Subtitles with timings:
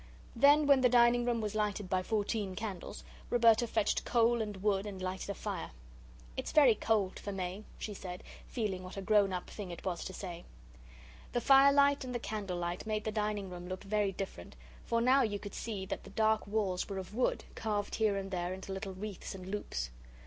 [0.35, 4.87] Then, when the dining room was lighted by fourteen candles, Roberta fetched coal and wood
[4.87, 5.69] and lighted a fire.
[6.35, 10.03] "It's very cold for May," she said, feeling what a grown up thing it was
[10.05, 10.43] to say.
[11.33, 15.01] The fire light and the candle light made the dining room look very different, for
[15.01, 18.55] now you could see that the dark walls were of wood, carved here and there
[18.55, 19.91] into little wreaths and loops.